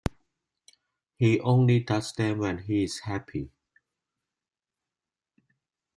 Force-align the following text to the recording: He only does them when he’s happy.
He 1.17 1.39
only 1.41 1.81
does 1.81 2.11
them 2.13 2.39
when 2.39 2.57
he’s 2.63 3.01
happy. 3.01 3.51